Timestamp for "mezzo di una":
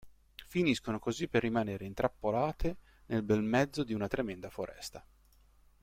3.43-4.07